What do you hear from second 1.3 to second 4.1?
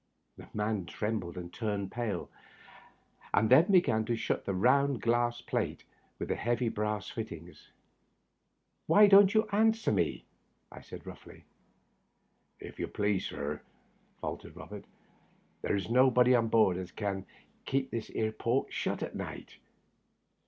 and turned pale, and then began